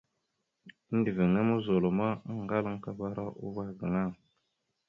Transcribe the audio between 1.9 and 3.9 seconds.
ma, aŋgalaŋkabara uvah